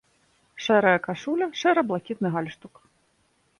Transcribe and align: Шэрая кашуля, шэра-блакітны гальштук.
Шэрая 0.63 0.99
кашуля, 1.07 1.47
шэра-блакітны 1.61 2.27
гальштук. 2.37 2.73